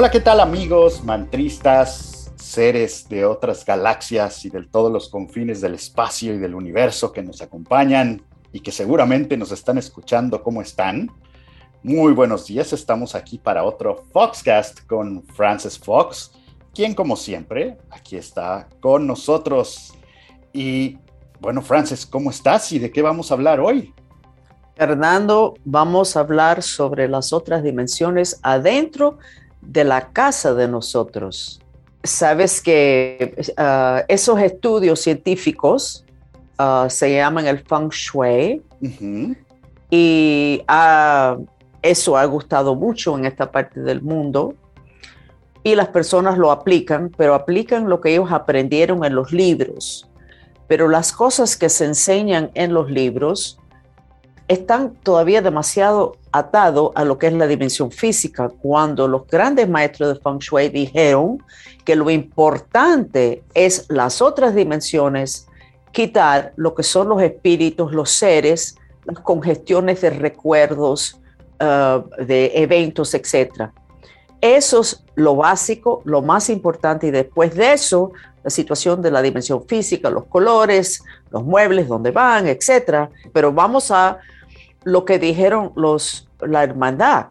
Hola, 0.00 0.10
¿qué 0.10 0.20
tal 0.20 0.40
amigos, 0.40 1.04
mantristas, 1.04 2.32
seres 2.36 3.06
de 3.10 3.26
otras 3.26 3.66
galaxias 3.66 4.42
y 4.46 4.48
de 4.48 4.62
todos 4.62 4.90
los 4.90 5.10
confines 5.10 5.60
del 5.60 5.74
espacio 5.74 6.32
y 6.32 6.38
del 6.38 6.54
universo 6.54 7.12
que 7.12 7.22
nos 7.22 7.42
acompañan 7.42 8.22
y 8.50 8.60
que 8.60 8.72
seguramente 8.72 9.36
nos 9.36 9.52
están 9.52 9.76
escuchando? 9.76 10.42
¿Cómo 10.42 10.62
están? 10.62 11.10
Muy 11.82 12.14
buenos 12.14 12.46
días, 12.46 12.72
estamos 12.72 13.14
aquí 13.14 13.36
para 13.36 13.62
otro 13.62 14.02
Foxcast 14.10 14.86
con 14.86 15.22
Francis 15.22 15.78
Fox, 15.78 16.32
quien 16.74 16.94
como 16.94 17.14
siempre 17.14 17.76
aquí 17.90 18.16
está 18.16 18.70
con 18.80 19.06
nosotros. 19.06 19.92
Y 20.50 20.96
bueno, 21.40 21.60
Francis, 21.60 22.06
¿cómo 22.06 22.30
estás 22.30 22.72
y 22.72 22.78
de 22.78 22.90
qué 22.90 23.02
vamos 23.02 23.30
a 23.30 23.34
hablar 23.34 23.60
hoy? 23.60 23.92
Fernando, 24.76 25.52
vamos 25.66 26.16
a 26.16 26.20
hablar 26.20 26.62
sobre 26.62 27.06
las 27.06 27.34
otras 27.34 27.62
dimensiones 27.62 28.40
adentro 28.42 29.18
de 29.60 29.84
la 29.84 30.08
casa 30.08 30.54
de 30.54 30.68
nosotros. 30.68 31.60
Sabes 32.02 32.60
que 32.60 33.34
uh, 33.58 34.04
esos 34.08 34.40
estudios 34.40 35.00
científicos 35.00 36.04
uh, 36.58 36.88
se 36.88 37.14
llaman 37.14 37.46
el 37.46 37.58
feng 37.58 37.90
shui 37.90 38.62
y 39.90 40.62
uh, 40.68 41.44
eso 41.82 42.16
ha 42.16 42.24
gustado 42.24 42.74
mucho 42.74 43.16
en 43.18 43.26
esta 43.26 43.50
parte 43.50 43.80
del 43.80 44.00
mundo 44.02 44.54
y 45.62 45.74
las 45.74 45.88
personas 45.88 46.38
lo 46.38 46.50
aplican, 46.50 47.10
pero 47.16 47.34
aplican 47.34 47.88
lo 47.88 48.00
que 48.00 48.12
ellos 48.12 48.32
aprendieron 48.32 49.04
en 49.04 49.14
los 49.14 49.30
libros. 49.30 50.08
Pero 50.66 50.88
las 50.88 51.12
cosas 51.12 51.56
que 51.56 51.68
se 51.68 51.84
enseñan 51.84 52.50
en 52.54 52.72
los 52.72 52.90
libros 52.90 53.58
están 54.48 54.94
todavía 54.94 55.42
demasiado 55.42 56.16
atados 56.32 56.92
a 56.94 57.04
lo 57.04 57.18
que 57.18 57.26
es 57.26 57.32
la 57.32 57.46
dimensión 57.46 57.90
física, 57.90 58.48
cuando 58.48 59.08
los 59.08 59.26
grandes 59.26 59.68
maestros 59.68 60.14
de 60.14 60.20
Feng 60.20 60.38
Shui 60.38 60.68
dijeron 60.68 61.42
que 61.84 61.96
lo 61.96 62.10
importante 62.10 63.42
es 63.54 63.86
las 63.88 64.22
otras 64.22 64.54
dimensiones, 64.54 65.46
quitar 65.92 66.52
lo 66.56 66.74
que 66.74 66.82
son 66.82 67.08
los 67.08 67.22
espíritus, 67.22 67.92
los 67.92 68.10
seres, 68.10 68.76
las 69.04 69.18
congestiones 69.20 70.00
de 70.00 70.10
recuerdos, 70.10 71.20
uh, 71.60 72.24
de 72.24 72.52
eventos, 72.54 73.14
etc. 73.14 73.70
Eso 74.40 74.80
es 74.80 75.04
lo 75.16 75.36
básico, 75.36 76.02
lo 76.04 76.22
más 76.22 76.48
importante, 76.48 77.08
y 77.08 77.10
después 77.10 77.54
de 77.54 77.72
eso, 77.72 78.12
la 78.42 78.50
situación 78.50 79.02
de 79.02 79.10
la 79.10 79.20
dimensión 79.20 79.66
física, 79.66 80.10
los 80.10 80.26
colores, 80.26 81.02
los 81.30 81.44
muebles, 81.44 81.88
dónde 81.88 82.10
van, 82.10 82.46
etc. 82.46 83.10
Pero 83.32 83.52
vamos 83.52 83.90
a 83.90 84.18
lo 84.84 85.04
que 85.04 85.18
dijeron 85.18 85.72
los, 85.76 86.28
la 86.40 86.62
hermandad, 86.62 87.26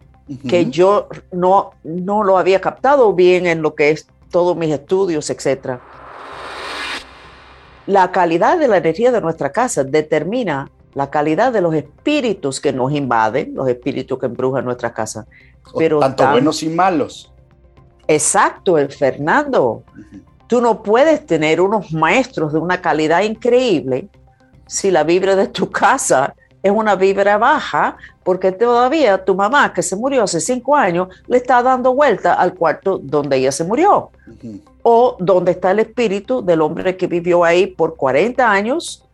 que 0.48 0.70
yo 0.70 1.08
no, 1.32 1.72
no 1.84 2.24
lo 2.24 2.38
había 2.38 2.62
captado 2.62 3.14
bien 3.14 3.48
en 3.48 3.62
lo 3.62 3.74
que 3.74 3.90
es 3.90 4.08
todos 4.30 4.56
mis 4.56 4.72
estudios, 4.72 5.30
etc. 5.30 5.80
La 7.88 8.12
calidad 8.12 8.60
de 8.60 8.68
la 8.68 8.78
energía 8.78 9.12
de 9.12 9.22
nuestra 9.22 9.52
casa 9.52 9.84
determina 9.84 10.70
la 10.94 11.10
calidad 11.10 11.52
de 11.52 11.62
los 11.62 11.74
espíritus 11.74 12.60
que 12.60 12.74
nos 12.74 12.92
invaden, 12.92 13.54
los 13.56 13.68
espíritus 13.68 14.20
que 14.20 14.28
embrujan 14.28 14.66
nuestra 14.66 14.94
casa. 14.94 15.26
Pero 15.78 16.00
tanto 16.00 16.30
buenos 16.30 16.62
y 16.64 16.70
malos. 16.70 17.32
Exacto, 18.08 18.78
el 18.78 18.92
Fernando. 18.92 19.84
Tú 20.48 20.62
no 20.62 20.82
puedes 20.82 21.26
tener 21.26 21.62
unos 21.62 21.92
maestros 21.92 22.54
de 22.54 22.60
una 22.60 22.82
calidad 22.82 23.22
increíble 23.22 24.10
si 24.66 24.90
la 24.90 25.04
vibra 25.04 25.36
de 25.36 25.48
tu 25.48 25.70
casa 25.72 26.36
es 26.62 26.72
una 26.72 26.96
vibra 26.96 27.38
baja 27.38 27.98
porque 28.24 28.52
todavía 28.52 29.24
tu 29.24 29.36
mamá, 29.36 29.74
que 29.74 29.82
se 29.82 29.96
murió 29.96 30.24
hace 30.24 30.40
cinco 30.40 30.76
años, 30.76 31.08
le 31.28 31.38
está 31.38 31.64
dando 31.64 31.94
vuelta 31.94 32.34
al 32.34 32.54
cuarto 32.54 33.00
donde 33.02 33.38
ella 33.38 33.52
se 33.52 33.64
murió. 33.64 34.12
O 34.82 35.16
donde 35.20 35.52
está 35.52 35.72
el 35.72 35.80
espíritu 35.80 36.44
del 36.44 36.62
hombre 36.62 36.98
que 36.98 37.08
vivió 37.08 37.44
ahí 37.44 37.68
por 37.68 37.96
40 37.96 38.50
años, 38.50 39.06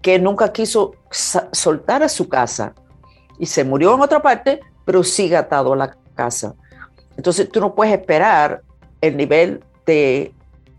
que 0.00 0.18
nunca 0.18 0.52
quiso 0.52 0.94
soltar 1.10 2.02
a 2.02 2.08
su 2.08 2.28
casa 2.28 2.74
y 3.38 3.46
se 3.46 3.64
murió 3.64 3.94
en 3.94 4.00
otra 4.00 4.20
parte, 4.20 4.60
pero 4.84 5.02
sigue 5.02 5.36
atado 5.36 5.72
a 5.72 5.76
la 5.76 5.96
casa. 6.14 6.54
Entonces 7.16 7.50
tú 7.50 7.60
no 7.60 7.74
puedes 7.74 7.92
esperar 7.92 8.62
el 9.00 9.16
nivel 9.16 9.62
de 9.84 10.32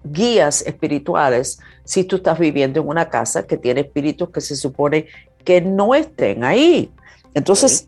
guías 0.03 0.63
espirituales 0.66 1.59
si 1.84 2.03
tú 2.03 2.17
estás 2.17 2.40
viviendo 2.40 2.79
en 2.79 2.88
una 2.88 3.09
casa 3.09 3.45
que 3.45 3.57
tiene 3.57 3.81
espíritus 3.81 4.29
que 4.29 4.41
se 4.41 4.56
supone 4.56 5.07
que 5.44 5.62
no 5.62 5.96
estén 5.96 6.44
ahí. 6.44 6.91
Entonces, 7.34 7.88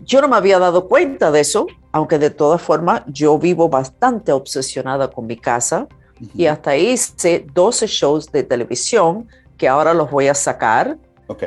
yo 0.00 0.20
no 0.20 0.28
me 0.28 0.36
había 0.36 0.58
dado 0.58 0.88
cuenta 0.88 1.30
de 1.30 1.40
eso, 1.40 1.66
aunque 1.92 2.18
de 2.18 2.30
todas 2.30 2.60
formas 2.60 3.02
yo 3.06 3.38
vivo 3.38 3.68
bastante 3.68 4.32
obsesionada 4.32 5.10
con 5.10 5.26
mi 5.26 5.36
casa 5.36 5.86
y 6.34 6.46
hasta 6.46 6.76
hice 6.76 7.46
12 7.54 7.86
shows 7.86 8.32
de 8.32 8.42
televisión 8.42 9.28
que 9.56 9.68
ahora 9.68 9.94
los 9.94 10.10
voy 10.10 10.28
a 10.28 10.34
sacar. 10.34 10.98
Ok. 11.26 11.42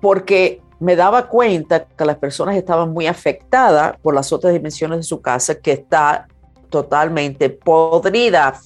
porque 0.00 0.62
me 0.78 0.96
daba 0.96 1.28
cuenta 1.28 1.84
que 1.84 2.04
las 2.04 2.16
personas 2.16 2.56
estaban 2.56 2.92
muy 2.92 3.06
afectadas 3.06 3.96
por 4.00 4.14
las 4.14 4.32
otras 4.32 4.52
dimensiones 4.52 4.98
de 4.98 5.02
su 5.02 5.20
casa, 5.20 5.56
que 5.56 5.72
está 5.72 6.26
totalmente 6.70 7.50
podrida, 7.50 8.58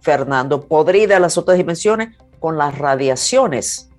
Fernando, 0.00 0.60
podrida 0.60 1.18
las 1.18 1.38
otras 1.38 1.56
dimensiones 1.56 2.16
con 2.40 2.56
las 2.56 2.76
radiaciones 2.78 3.90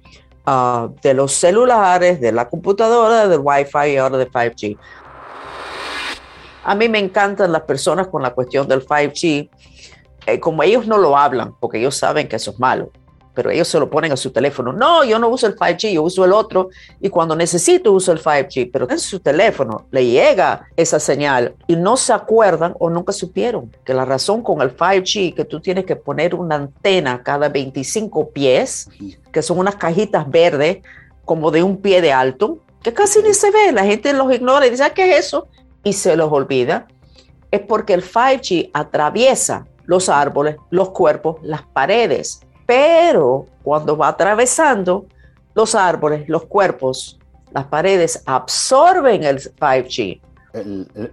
uh, 0.47 0.93
de 1.01 1.13
los 1.13 1.33
celulares, 1.33 2.19
de 2.19 2.31
la 2.31 2.49
computadora, 2.49 3.27
del 3.27 3.41
Wi-Fi 3.43 3.91
y 3.91 3.97
ahora 3.97 4.17
de 4.17 4.29
5G. 4.29 4.77
A 6.63 6.75
mí 6.75 6.89
me 6.89 6.99
encantan 6.99 7.51
las 7.51 7.61
personas 7.61 8.07
con 8.07 8.23
la 8.23 8.33
cuestión 8.33 8.67
del 8.67 8.85
5G, 8.85 9.49
eh, 10.25 10.39
como 10.39 10.63
ellos 10.63 10.87
no 10.87 10.97
lo 10.97 11.15
hablan, 11.15 11.53
porque 11.59 11.77
ellos 11.77 11.95
saben 11.95 12.27
que 12.27 12.37
eso 12.37 12.51
es 12.51 12.59
malo 12.59 12.91
pero 13.37 13.51
ellos 13.51 13.67
se 13.67 13.79
lo 13.79 13.87
ponen 13.87 14.11
a 14.11 14.17
su 14.17 14.31
teléfono. 14.31 14.73
No, 14.73 15.03
yo 15.03 15.19
no 15.19 15.29
uso 15.29 15.45
el 15.45 15.55
5G, 15.55 15.93
yo 15.93 16.01
uso 16.01 16.25
el 16.25 16.33
otro 16.33 16.69
y 16.99 17.07
cuando 17.07 17.35
necesito 17.35 17.91
uso 17.91 18.11
el 18.11 18.19
5G, 18.19 18.71
pero 18.73 18.89
en 18.89 18.97
su 18.97 19.19
teléfono 19.19 19.85
le 19.91 20.07
llega 20.07 20.67
esa 20.75 20.99
señal 20.99 21.53
y 21.67 21.75
no 21.75 21.97
se 21.97 22.13
acuerdan 22.13 22.73
o 22.79 22.89
nunca 22.89 23.13
supieron 23.13 23.71
que 23.85 23.93
la 23.93 24.05
razón 24.05 24.41
con 24.41 24.63
el 24.63 24.75
5G 24.75 25.35
que 25.35 25.45
tú 25.45 25.59
tienes 25.59 25.85
que 25.85 25.95
poner 25.95 26.33
una 26.33 26.55
antena 26.55 27.21
cada 27.21 27.47
25 27.47 28.31
pies, 28.31 28.89
que 29.31 29.43
son 29.43 29.59
unas 29.59 29.75
cajitas 29.75 30.27
verdes 30.27 30.79
como 31.23 31.51
de 31.51 31.61
un 31.61 31.77
pie 31.77 32.01
de 32.01 32.11
alto, 32.11 32.57
que 32.81 32.91
casi 32.91 33.21
ni 33.21 33.35
se 33.35 33.51
ve, 33.51 33.71
la 33.71 33.85
gente 33.85 34.13
los 34.13 34.33
ignora 34.33 34.65
y 34.65 34.71
dice, 34.71 34.83
ah, 34.83 34.95
¿qué 34.95 35.11
es 35.11 35.27
eso? 35.27 35.47
Y 35.83 35.93
se 35.93 36.15
los 36.15 36.31
olvida. 36.31 36.87
Es 37.51 37.61
porque 37.61 37.93
el 37.93 38.03
5G 38.03 38.71
atraviesa 38.73 39.67
los 39.85 40.09
árboles, 40.09 40.55
los 40.71 40.89
cuerpos, 40.89 41.35
las 41.43 41.61
paredes 41.61 42.41
pero 42.67 43.47
cuando 43.63 43.97
va 43.97 44.09
atravesando 44.09 45.07
los 45.55 45.73
árboles, 45.73 46.29
los 46.29 46.45
cuerpos, 46.45 47.17
las 47.51 47.66
paredes 47.66 48.22
absorben 48.28 49.23
el 49.23 49.39
5G. 49.39 50.22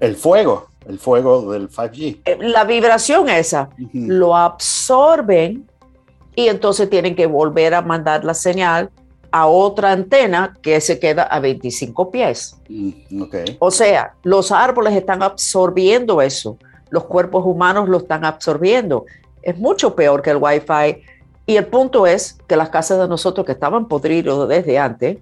El, 0.01 0.17
fuego, 0.17 0.69
el 0.87 0.99
fuego 0.99 1.53
del 1.53 1.71
5G. 1.71 2.21
Eh, 2.25 2.39
la 2.41 2.65
vibración 2.65 3.29
esa, 3.29 3.71
lo 3.93 4.37
absorben 4.37 5.67
y 6.35 6.49
entonces 6.49 6.91
tienen 6.91 7.15
que 7.15 7.27
volver 7.27 7.75
a 7.75 7.83
mandar 7.83 8.25
la 8.25 8.35
señal 8.35 8.91
a 9.31 9.47
otra 9.47 9.93
antena 9.93 10.57
que 10.63 10.81
se 10.81 10.99
queda 10.99 11.25
a 11.25 11.41
25 11.41 12.11
pies. 12.11 12.57
Mm, 12.69 13.23
o 13.59 13.71
sea, 13.71 14.15
los 14.23 14.53
árboles 14.53 14.95
están 14.95 15.23
absorbiendo 15.23 16.21
eso, 16.21 16.57
los 16.91 17.05
cuerpos 17.05 17.45
humanos 17.45 17.89
lo 17.89 17.99
están 17.99 18.25
absorbiendo. 18.25 19.07
Es 19.43 19.59
mucho 19.59 19.95
peor 19.95 20.23
que 20.23 20.31
el 20.31 20.39
Wi-Fi 20.39 21.03
y 21.47 21.57
el 21.57 21.67
punto 21.67 22.07
es 22.07 22.39
que 22.47 22.57
las 22.57 22.71
casas 22.71 22.99
de 22.99 23.09
nosotros 23.09 23.45
que 23.45 23.53
estaban 23.53 23.87
podridos 23.87 24.49
desde 24.49 24.79
antes 24.79 25.19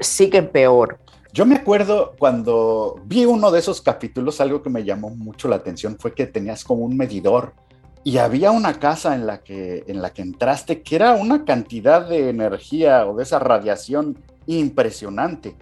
siguen 0.00 0.48
peor. 0.48 0.98
Yo 1.32 1.46
me 1.46 1.54
acuerdo 1.54 2.14
cuando 2.18 3.00
vi 3.04 3.24
uno 3.24 3.52
de 3.52 3.60
esos 3.60 3.80
capítulos, 3.80 4.40
algo 4.40 4.62
que 4.62 4.70
me 4.70 4.82
llamó 4.82 5.10
mucho 5.10 5.46
la 5.46 5.56
atención 5.56 5.96
fue 5.98 6.12
que 6.12 6.26
tenías 6.26 6.64
como 6.64 6.84
un 6.84 6.96
medidor 6.96 7.54
y 8.02 8.18
había 8.18 8.50
una 8.50 8.80
casa 8.80 9.14
en 9.14 9.26
la 9.26 9.42
que, 9.42 9.84
en 9.86 10.02
la 10.02 10.10
que 10.10 10.22
entraste 10.22 10.82
que 10.82 10.96
era 10.96 11.12
una 11.12 11.44
cantidad 11.44 12.08
de 12.08 12.30
energía 12.30 13.06
o 13.06 13.14
de 13.14 13.22
esa 13.22 13.38
radiación 13.38 14.18
impresionante. 14.46 15.54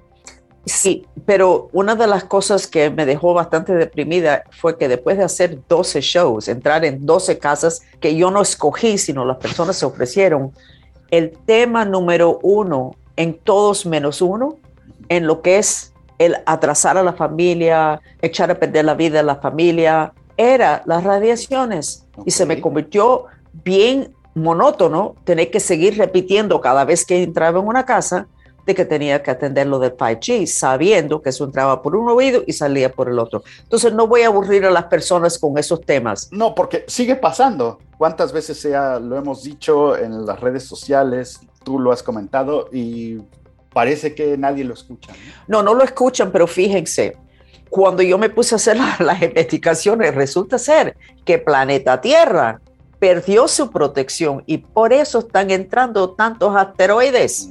Sí, 0.68 1.06
pero 1.24 1.68
una 1.72 1.94
de 1.94 2.06
las 2.06 2.24
cosas 2.24 2.66
que 2.66 2.90
me 2.90 3.06
dejó 3.06 3.32
bastante 3.32 3.74
deprimida 3.74 4.44
fue 4.50 4.76
que 4.76 4.88
después 4.88 5.16
de 5.16 5.24
hacer 5.24 5.60
12 5.66 6.00
shows, 6.00 6.48
entrar 6.48 6.84
en 6.84 7.06
12 7.06 7.38
casas 7.38 7.80
que 8.00 8.14
yo 8.16 8.30
no 8.30 8.42
escogí, 8.42 8.98
sino 8.98 9.24
las 9.24 9.38
personas 9.38 9.76
se 9.76 9.86
ofrecieron, 9.86 10.52
el 11.10 11.32
tema 11.46 11.84
número 11.84 12.38
uno 12.42 12.92
en 13.16 13.38
todos 13.38 13.86
menos 13.86 14.20
uno, 14.20 14.58
en 15.08 15.26
lo 15.26 15.40
que 15.40 15.58
es 15.58 15.94
el 16.18 16.36
atrasar 16.44 16.98
a 16.98 17.02
la 17.02 17.14
familia, 17.14 18.00
echar 18.20 18.50
a 18.50 18.58
perder 18.58 18.84
la 18.84 18.94
vida 18.94 19.18
de 19.18 19.24
la 19.24 19.36
familia, 19.36 20.12
era 20.36 20.82
las 20.84 21.02
radiaciones. 21.02 22.06
Y 22.26 22.30
se 22.30 22.44
me 22.44 22.60
convirtió 22.60 23.24
bien 23.64 24.12
monótono 24.34 25.14
tener 25.24 25.50
que 25.50 25.60
seguir 25.60 25.96
repitiendo 25.96 26.60
cada 26.60 26.84
vez 26.84 27.04
que 27.04 27.22
entraba 27.22 27.58
en 27.58 27.66
una 27.66 27.86
casa 27.86 28.28
de 28.68 28.74
que 28.74 28.84
tenía 28.84 29.22
que 29.22 29.30
atender 29.30 29.66
lo 29.66 29.78
del 29.78 29.96
5G, 29.96 30.46
sabiendo 30.46 31.22
que 31.22 31.30
eso 31.30 31.44
entraba 31.44 31.80
por 31.80 31.96
un 31.96 32.10
oído 32.10 32.42
y 32.46 32.52
salía 32.52 32.92
por 32.92 33.08
el 33.08 33.18
otro. 33.18 33.42
Entonces 33.62 33.94
no 33.94 34.06
voy 34.06 34.20
a 34.20 34.26
aburrir 34.26 34.66
a 34.66 34.70
las 34.70 34.84
personas 34.84 35.38
con 35.38 35.56
esos 35.56 35.80
temas. 35.80 36.28
No, 36.30 36.54
porque 36.54 36.84
sigue 36.86 37.16
pasando. 37.16 37.78
¿Cuántas 37.96 38.30
veces 38.30 38.60
sea, 38.60 39.00
lo 39.00 39.16
hemos 39.16 39.42
dicho 39.42 39.96
en 39.96 40.26
las 40.26 40.38
redes 40.38 40.64
sociales? 40.64 41.40
Tú 41.64 41.80
lo 41.80 41.92
has 41.92 42.02
comentado 42.02 42.68
y 42.70 43.16
parece 43.72 44.14
que 44.14 44.36
nadie 44.36 44.64
lo 44.64 44.74
escucha. 44.74 45.14
No, 45.46 45.62
no, 45.62 45.72
lo 45.72 45.82
escuchan, 45.82 46.30
pero 46.30 46.46
fíjense, 46.46 47.16
cuando 47.70 48.02
yo 48.02 48.18
me 48.18 48.28
puse 48.28 48.54
a 48.54 48.56
hacer 48.56 48.76
las 49.00 49.22
investigaciones, 49.22 50.14
resulta 50.14 50.58
ser 50.58 50.94
que 51.24 51.38
planeta 51.38 52.02
Tierra 52.02 52.60
perdió 52.98 53.46
su 53.48 53.70
protección 53.70 54.42
y 54.46 54.58
por 54.58 54.92
eso 54.92 55.20
están 55.20 55.50
entrando 55.50 56.10
tantos 56.10 56.54
asteroides. 56.56 57.48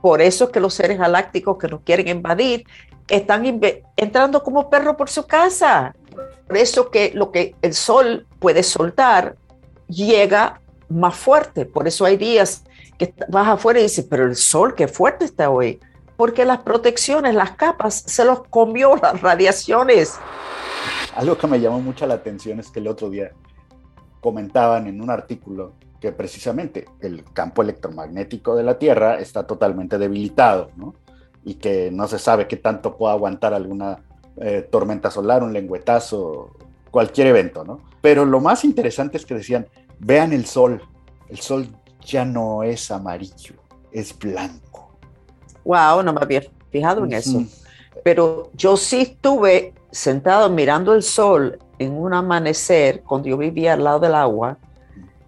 Por 0.00 0.20
eso 0.20 0.44
es 0.44 0.50
que 0.50 0.60
los 0.60 0.74
seres 0.74 0.98
galácticos 0.98 1.58
que 1.58 1.68
nos 1.68 1.80
quieren 1.82 2.08
invadir 2.08 2.64
están 3.08 3.60
entrando 3.96 4.42
como 4.42 4.68
perro 4.68 4.96
por 4.96 5.08
su 5.08 5.26
casa. 5.26 5.94
Por 6.46 6.56
eso 6.56 6.90
que 6.90 7.12
lo 7.14 7.30
que 7.32 7.54
el 7.62 7.74
sol 7.74 8.26
puede 8.38 8.62
soltar 8.62 9.36
llega 9.88 10.60
más 10.88 11.16
fuerte. 11.16 11.66
Por 11.66 11.88
eso 11.88 12.04
hay 12.04 12.16
días 12.16 12.64
que 12.98 13.14
vas 13.28 13.48
afuera 13.48 13.80
y 13.80 13.84
dices, 13.84 14.06
pero 14.08 14.24
el 14.24 14.36
sol, 14.36 14.74
qué 14.74 14.88
fuerte 14.88 15.24
está 15.24 15.50
hoy. 15.50 15.80
Porque 16.16 16.44
las 16.44 16.58
protecciones, 16.58 17.34
las 17.34 17.52
capas, 17.52 18.04
se 18.06 18.24
los 18.24 18.44
comió 18.48 18.96
las 19.02 19.20
radiaciones. 19.20 20.18
Algo 21.14 21.36
que 21.36 21.46
me 21.46 21.60
llamó 21.60 21.80
mucho 21.80 22.06
la 22.06 22.14
atención 22.14 22.60
es 22.60 22.70
que 22.70 22.80
el 22.80 22.88
otro 22.88 23.10
día 23.10 23.32
comentaban 24.20 24.86
en 24.86 25.00
un 25.00 25.10
artículo 25.10 25.74
que 26.00 26.12
precisamente 26.12 26.86
el 27.00 27.24
campo 27.32 27.62
electromagnético 27.62 28.54
de 28.54 28.62
la 28.62 28.78
Tierra 28.78 29.18
está 29.18 29.46
totalmente 29.46 29.98
debilitado, 29.98 30.70
¿no? 30.76 30.94
Y 31.44 31.54
que 31.54 31.90
no 31.90 32.08
se 32.08 32.18
sabe 32.18 32.48
qué 32.48 32.56
tanto 32.56 32.96
puede 32.96 33.14
aguantar 33.14 33.54
alguna 33.54 34.02
eh, 34.36 34.66
tormenta 34.70 35.10
solar, 35.10 35.42
un 35.42 35.52
lengüetazo, 35.52 36.50
cualquier 36.90 37.28
evento, 37.28 37.64
¿no? 37.64 37.80
Pero 38.02 38.24
lo 38.24 38.40
más 38.40 38.64
interesante 38.64 39.16
es 39.16 39.24
que 39.24 39.34
decían, 39.34 39.66
vean 39.98 40.32
el 40.32 40.46
sol, 40.46 40.82
el 41.28 41.38
sol 41.38 41.68
ya 42.04 42.24
no 42.24 42.62
es 42.62 42.90
amarillo, 42.90 43.54
es 43.90 44.16
blanco. 44.18 44.96
Wow, 45.64 46.02
no 46.02 46.12
me 46.12 46.20
había 46.22 46.42
fijado 46.70 47.04
en 47.04 47.14
eso. 47.14 47.42
Pero 48.04 48.50
yo 48.54 48.76
sí 48.76 49.00
estuve 49.00 49.74
sentado 49.90 50.48
mirando 50.50 50.94
el 50.94 51.02
sol 51.02 51.58
en 51.78 51.92
un 51.92 52.14
amanecer 52.14 53.02
cuando 53.02 53.28
yo 53.28 53.36
vivía 53.36 53.72
al 53.72 53.84
lado 53.84 54.00
del 54.00 54.14
agua. 54.14 54.58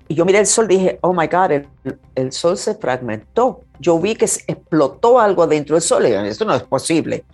Y 0.09 0.15
yo 0.15 0.25
miré 0.25 0.39
el 0.39 0.47
sol 0.47 0.67
y 0.71 0.77
dije, 0.77 0.99
oh 1.03 1.13
my 1.13 1.27
God, 1.27 1.53
el, 1.53 1.69
el 2.15 2.33
sol 2.33 2.57
se 2.57 2.75
fragmentó. 2.75 3.61
Yo 3.79 3.99
vi 4.01 4.15
que 4.15 4.25
explotó 4.25 5.21
algo 5.21 5.47
dentro 5.47 5.77
del 5.77 5.83
sol. 5.83 6.07
Y 6.07 6.13
esto 6.13 6.45
no 6.45 6.55
es 6.55 6.63
posible. 6.63 7.25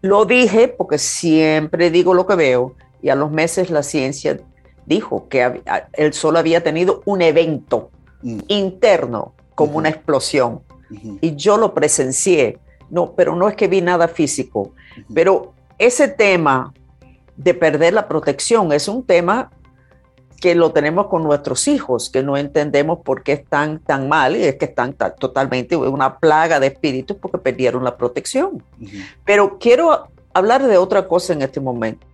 Lo 0.00 0.24
dije 0.24 0.68
porque 0.68 0.98
siempre 0.98 1.90
digo 1.90 2.14
lo 2.14 2.26
que 2.26 2.36
veo. 2.36 2.74
Y 3.02 3.08
a 3.08 3.14
los 3.14 3.30
meses 3.30 3.70
la 3.70 3.82
ciencia 3.82 4.40
dijo 4.86 5.28
que 5.28 5.62
el 5.94 6.12
sol 6.12 6.36
había 6.36 6.62
tenido 6.62 7.02
un 7.04 7.22
evento 7.22 7.90
Mm. 8.22 8.40
interno, 8.48 9.32
como 9.54 9.78
una 9.78 9.88
explosión. 9.88 10.60
Y 11.20 11.36
yo 11.36 11.56
lo 11.56 11.72
presencié. 11.72 12.58
No, 12.90 13.12
pero 13.12 13.36
no 13.36 13.48
es 13.48 13.54
que 13.54 13.68
vi 13.68 13.80
nada 13.80 14.08
físico. 14.08 14.72
Pero 15.14 15.54
ese 15.78 16.08
tema 16.08 16.72
de 17.36 17.54
perder 17.54 17.92
la 17.94 18.08
protección 18.08 18.72
es 18.72 18.88
un 18.88 19.04
tema 19.04 19.50
que 20.40 20.54
lo 20.54 20.72
tenemos 20.72 21.08
con 21.08 21.22
nuestros 21.22 21.68
hijos, 21.68 22.08
que 22.08 22.22
no 22.22 22.36
entendemos 22.36 23.00
por 23.04 23.22
qué 23.22 23.32
están 23.32 23.78
tan 23.78 24.08
mal 24.08 24.36
y 24.36 24.44
es 24.44 24.56
que 24.56 24.64
están 24.64 24.94
totalmente 24.94 25.76
una 25.76 26.18
plaga 26.18 26.58
de 26.58 26.68
espíritus 26.68 27.16
porque 27.18 27.38
perdieron 27.38 27.84
la 27.84 27.96
protección. 27.96 28.62
Pero 29.24 29.58
quiero 29.58 30.08
hablar 30.32 30.66
de 30.66 30.78
otra 30.78 31.06
cosa 31.06 31.34
en 31.34 31.42
este 31.42 31.60
momento, 31.60 32.06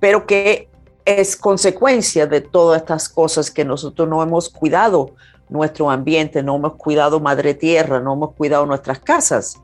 pero 0.00 0.26
que 0.26 0.68
es 1.04 1.36
consecuencia 1.36 2.26
de 2.26 2.40
todas 2.40 2.80
estas 2.80 3.08
cosas 3.08 3.50
que 3.50 3.64
nosotros 3.64 4.08
no 4.08 4.22
hemos 4.22 4.48
cuidado 4.48 5.10
nuestro 5.50 5.90
ambiente, 5.90 6.42
no 6.42 6.56
hemos 6.56 6.74
cuidado 6.74 7.20
Madre 7.20 7.54
Tierra, 7.54 8.00
no 8.00 8.14
hemos 8.14 8.34
cuidado 8.34 8.64
nuestras 8.64 8.98
casas. 8.98 9.60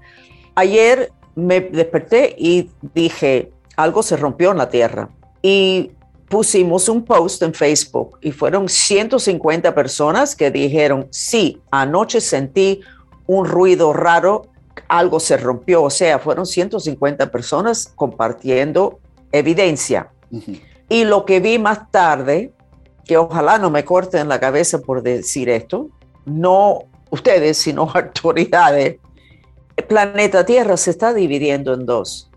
Ayer 0.55 1.11
me 1.35 1.61
desperté 1.61 2.35
y 2.39 2.71
dije, 2.95 3.51
algo 3.77 4.03
se 4.03 4.17
rompió 4.17 4.53
en 4.53 4.59
la 4.59 4.69
Tierra. 4.69 5.09
Y 5.43 5.93
pusimos 6.35 6.89
un 6.89 7.05
post 7.05 7.41
en 7.45 7.55
Facebook 7.55 8.19
y 8.21 8.33
fueron 8.33 8.69
150 8.69 9.73
personas 9.73 10.35
que 10.35 10.51
dijeron, 10.51 11.07
sí, 11.13 11.63
anoche 11.71 12.21
sentí 12.21 12.81
un 13.29 13.47
ruido 13.47 13.93
raro, 13.93 14.49
algo 14.89 15.21
se 15.21 15.37
rompió. 15.37 15.85
O 15.85 15.91
sea, 15.91 16.19
fueron 16.19 16.45
150 16.45 17.31
personas 17.31 17.93
compartiendo 17.95 18.99
evidencia. 19.31 20.11
Y 20.89 21.05
lo 21.05 21.25
que 21.25 21.39
vi 21.39 21.61
más 21.61 21.89
tarde, 21.93 22.53
que 23.05 23.17
ojalá 23.17 23.59
no 23.59 23.71
me 23.71 23.85
corten 23.85 24.29
la 24.29 24.41
cabeza 24.41 24.81
por 24.81 25.05
decir 25.05 25.49
esto, 25.49 25.89
no 26.25 26.81
ustedes, 27.11 27.59
sino 27.59 27.83
autoridades, 27.95 28.97
el 29.77 29.85
planeta 29.85 30.45
Tierra 30.45 30.77
se 30.79 30.91
está 30.91 31.15
dividiendo 31.15 31.75
en 31.75 31.87
dos. 31.87 32.29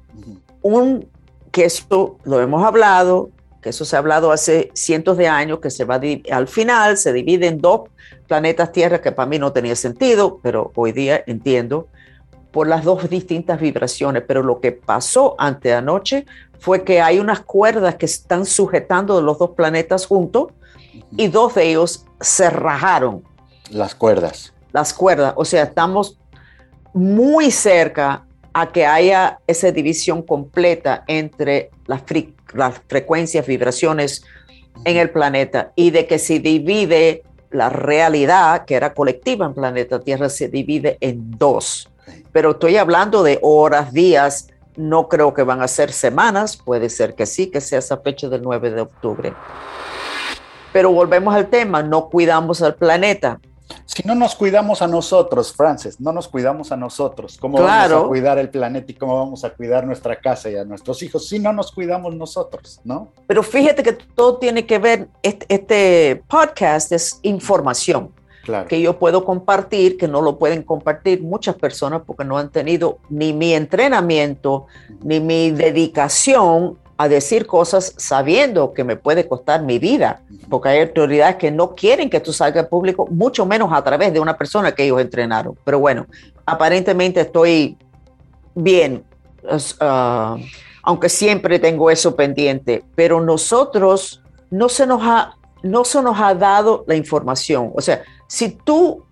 Un, 0.62 1.10
que 1.52 1.66
eso 1.66 2.20
lo 2.26 2.40
hemos 2.40 2.64
hablado, 2.64 3.32
que 3.68 3.72
eso 3.72 3.84
se 3.84 3.98
ha 3.98 4.00
hablado 4.00 4.32
hace 4.32 4.72
cientos 4.74 5.18
de 5.18 5.28
años, 5.28 5.60
que 5.60 5.70
se 5.70 5.84
va 5.84 6.00
al 6.32 6.48
final 6.48 6.96
se 6.96 7.12
divide 7.12 7.48
en 7.48 7.60
dos 7.60 7.90
planetas 8.26 8.72
Tierra, 8.72 9.02
que 9.02 9.12
para 9.12 9.28
mí 9.28 9.40
no 9.40 9.52
tenía 9.52 9.76
sentido, 9.76 10.40
pero 10.42 10.72
hoy 10.74 10.94
día 10.94 11.22
entiendo 11.28 11.90
por 12.52 12.70
las 12.70 12.86
dos 12.86 13.10
distintas 13.10 13.60
vibraciones. 13.60 14.24
Pero 14.26 14.42
lo 14.42 14.62
que 14.62 14.72
pasó 14.72 15.36
ante 15.38 15.74
anoche 15.74 16.26
fue 16.60 16.86
que 16.86 17.02
hay 17.02 17.20
unas 17.20 17.42
cuerdas 17.42 17.96
que 17.96 18.06
están 18.06 18.46
sujetando 18.46 19.22
los 19.22 19.38
dos 19.38 19.50
planetas 19.50 20.06
juntos 20.06 20.54
y 21.18 21.28
dos 21.28 21.56
de 21.56 21.72
ellos 21.72 22.06
se 22.22 22.50
rajaron. 22.50 23.22
Las 23.70 23.96
cuerdas. 23.96 24.54
Las 24.72 24.94
cuerdas, 24.94 25.34
o 25.36 25.44
sea, 25.44 25.64
estamos 25.64 26.18
muy 26.94 27.52
cerca 27.52 28.26
a 28.60 28.72
que 28.72 28.88
haya 28.88 29.40
esa 29.46 29.72
división 29.72 30.24
completa 30.24 31.04
entre 31.06 31.70
las, 31.86 32.02
frecuencias, 32.88 33.46
vibraciones 33.46 34.24
en 34.84 34.98
el 34.98 35.12
planeta 35.12 35.74
y 35.76 35.92
de 35.92 36.08
que 36.08 36.18
se 36.18 36.40
divide 36.40 37.22
la 37.52 37.70
realidad, 37.70 38.66
que 38.66 38.74
era 38.74 38.96
colectiva 38.96 39.46
en 39.46 39.54
planeta 39.54 40.00
Tierra, 40.00 40.28
se 40.28 40.48
divide 40.48 40.98
en 41.02 41.38
dos. 41.38 41.88
Pero 42.32 42.52
estoy 42.52 42.78
hablando 42.78 43.22
de 43.22 43.38
horas, 43.44 43.94
días, 43.94 44.48
no 44.76 45.08
creo 45.08 45.36
que 45.36 45.44
van 45.44 45.62
a 45.62 45.68
ser 45.68 45.92
semanas, 45.92 46.58
puede 46.58 46.90
ser 46.90 47.14
que 47.14 47.28
sí, 47.28 47.52
que 47.52 47.62
sea 47.62 47.78
esa 47.78 47.98
fecha 47.98 48.28
del 48.28 48.42
9 48.42 48.72
de 48.72 48.82
octubre. 48.82 49.34
Pero 50.74 50.92
volvemos 50.92 51.36
al 51.36 51.48
tema, 51.48 51.84
no 51.84 52.10
cuidamos 52.10 52.64
al 52.64 52.74
planeta. 52.74 53.40
Si 53.86 54.04
no 54.06 54.16
nos 54.16 54.36
cuidamos 54.36 54.82
a 54.82 54.88
nosotros, 54.88 55.54
Frances, 55.54 56.00
no 56.00 56.12
nos 56.12 56.28
cuidamos 56.28 56.72
a 56.72 56.78
nosotros, 56.78 57.38
¿cómo 57.40 57.62
vamos 57.62 58.06
a 58.06 58.08
cuidar 58.08 58.38
el 58.38 58.50
planeta 58.50 58.92
y 58.92 58.96
cómo 58.96 59.18
vamos 59.18 59.44
a 59.44 59.50
cuidar 59.50 59.86
nuestra 59.86 60.16
casa 60.20 60.50
y 60.50 60.56
a 60.56 60.64
nuestros 60.64 61.02
hijos 61.04 61.28
si 61.28 61.40
no 61.40 61.52
nos 61.52 61.72
cuidamos 61.72 62.16
nosotros, 62.16 62.80
¿no? 62.84 63.12
Pero 63.26 63.44
fíjate 63.44 63.84
que 63.84 63.94
todo 63.94 64.38
tiene 64.38 64.66
que 64.66 64.80
ver, 64.80 65.10
este, 65.24 65.46
este 65.50 66.24
podcast 66.28 66.92
es 66.92 67.20
información 67.24 68.12
que 68.68 68.82
yo 68.82 68.98
puedo 68.98 69.26
compartir, 69.26 69.98
que 69.98 70.08
no 70.08 70.22
lo 70.22 70.38
pueden 70.38 70.64
compartir 70.64 71.22
muchas 71.22 71.56
personas 71.56 72.04
porque 72.06 72.24
no 72.24 72.38
han 72.38 72.50
tenido 72.50 73.00
ni 73.10 73.34
mi 73.34 73.54
entrenamiento, 73.54 74.68
ni 75.04 75.20
mi 75.20 75.52
dedicación 75.52 76.78
a 76.98 77.08
decir 77.08 77.46
cosas 77.46 77.94
sabiendo 77.98 78.74
que 78.74 78.84
me 78.84 78.96
puede 78.96 79.28
costar 79.28 79.62
mi 79.62 79.78
vida, 79.78 80.22
porque 80.50 80.70
hay 80.70 80.82
autoridades 80.82 81.36
que 81.36 81.52
no 81.52 81.76
quieren 81.76 82.10
que 82.10 82.20
tú 82.20 82.34
salgas 82.34 82.64
al 82.64 82.70
público, 82.70 83.08
mucho 83.12 83.46
menos 83.46 83.72
a 83.72 83.84
través 83.84 84.12
de 84.14 84.20
una 84.20 84.38
persona 84.38 84.72
que 84.72 84.84
ellos 84.84 85.00
entrenaron. 85.00 85.56
Pero 85.64 85.80
bueno, 85.80 86.08
aparentemente 86.46 87.22
estoy 87.22 87.78
bien, 88.56 89.04
ah, 89.80 90.38
aunque 90.82 91.10
siempre 91.10 91.60
tengo 91.60 91.92
eso 91.92 92.16
pendiente, 92.16 92.84
pero 92.96 93.22
nosotros 93.22 94.24
no 94.50 94.68
se 94.68 94.88
nos 94.88 95.02
ha, 95.04 95.36
no 95.62 95.86
se 95.86 96.02
nos 96.02 96.20
ha 96.20 96.34
dado 96.34 96.84
la 96.88 96.96
información. 96.96 97.72
O 97.76 97.82
sea, 97.82 98.02
si 98.28 98.50
tú 98.50 99.04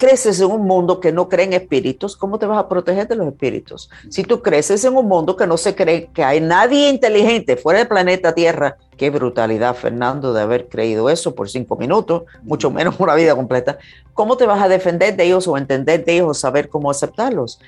creces 0.00 0.40
en 0.40 0.50
un 0.50 0.62
mundo 0.62 0.98
que 0.98 1.12
no 1.12 1.28
cree 1.28 1.44
en 1.44 1.52
espíritus, 1.52 2.16
¿cómo 2.16 2.38
te 2.38 2.46
vas 2.46 2.58
a 2.58 2.68
proteger 2.68 3.06
de 3.06 3.16
los 3.16 3.28
espíritus? 3.28 3.90
Si 4.08 4.24
tú 4.24 4.40
creces 4.40 4.82
en 4.86 4.96
un 4.96 5.06
mundo 5.06 5.36
que 5.36 5.46
no 5.46 5.58
se 5.58 5.74
cree 5.76 6.08
que 6.12 6.24
hay 6.24 6.40
nadie 6.40 6.88
inteligente 6.88 7.58
fuera 7.58 7.80
del 7.80 7.88
planeta 7.88 8.34
Tierra, 8.34 8.78
qué 8.96 9.10
brutalidad, 9.10 9.76
Fernando, 9.76 10.32
de 10.32 10.40
haber 10.40 10.68
creído 10.68 11.10
eso 11.10 11.34
por 11.34 11.50
cinco 11.50 11.76
minutos, 11.76 12.22
mucho 12.42 12.70
menos 12.70 12.98
una 12.98 13.14
vida 13.14 13.36
completa, 13.36 13.78
¿cómo 14.14 14.38
te 14.38 14.46
vas 14.46 14.62
a 14.62 14.68
defender 14.68 15.16
de 15.16 15.24
ellos 15.24 15.46
o 15.46 15.58
entender 15.58 16.02
de 16.04 16.14
ellos 16.14 16.28
o 16.28 16.34
saber 16.34 16.70
cómo 16.70 16.90
aceptarlos? 16.90 17.60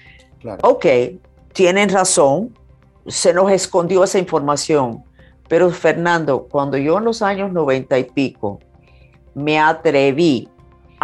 Ok, 0.63 0.87
tienen 1.53 1.91
razón, 1.91 2.57
se 3.07 3.35
nos 3.35 3.53
escondió 3.53 4.05
esa 4.05 4.19
información, 4.19 5.05
pero 5.49 5.71
Fernando, 5.71 6.49
cuando 6.51 6.79
yo 6.79 6.97
en 6.97 7.05
los 7.05 7.21
años 7.21 7.53
noventa 7.53 7.99
y 7.99 8.05
pico 8.05 8.59
me 9.35 9.59
atreví 9.59 10.49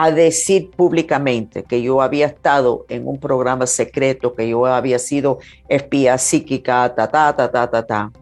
a 0.00 0.12
decir 0.12 0.70
públicamente 0.70 1.64
que 1.64 1.82
yo 1.82 2.00
había 2.00 2.26
estado 2.26 2.86
en 2.88 3.08
un 3.08 3.18
programa 3.18 3.66
secreto, 3.66 4.32
que 4.32 4.48
yo 4.48 4.64
había 4.64 4.96
sido 4.96 5.40
espía 5.68 6.16
psíquica, 6.18 6.94
ta, 6.94 7.08
ta, 7.08 7.34
ta, 7.34 7.50
ta, 7.50 7.68
ta, 7.68 7.84
ta. 7.84 8.12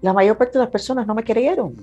La 0.00 0.12
mayor 0.12 0.36
parte 0.36 0.54
de 0.54 0.64
las 0.64 0.70
personas 0.72 1.06
no 1.06 1.14
me 1.14 1.22
creyeron, 1.22 1.76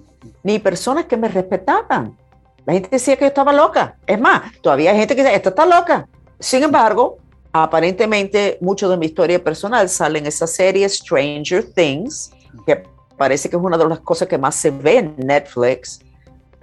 ni 0.43 0.60
personas 0.60 1.05
que 1.05 1.15
me 1.15 1.29
respetaban. 1.29 2.17
La 2.65 2.74
gente 2.74 2.89
decía 2.91 3.15
que 3.15 3.22
yo 3.22 3.27
estaba 3.27 3.53
loca. 3.53 3.95
Es 4.05 4.19
más, 4.19 4.51
todavía 4.62 4.91
hay 4.91 4.98
gente 4.98 5.15
que 5.15 5.24
dice, 5.24 5.34
esta 5.34 5.48
está 5.48 5.65
loca. 5.65 6.05
Sin 6.38 6.63
embargo, 6.63 7.15
aparentemente 7.53 8.57
mucho 8.60 8.89
de 8.89 8.98
mi 8.98 9.05
historia 9.05 9.41
personal 9.41 9.88
sale 9.88 10.19
en 10.19 10.25
esa 10.25 10.45
serie 10.45 10.89
Stranger 10.89 11.63
Things, 11.63 12.31
que 12.65 12.84
parece 13.15 13.50
que 13.50 13.55
es 13.55 13.62
una 13.63 13.77
de 13.77 13.88
las 13.88 14.01
cosas 14.01 14.27
que 14.27 14.38
más 14.38 14.55
se 14.55 14.72
ve 14.72 14.98
en 14.98 15.15
Netflix. 15.19 16.01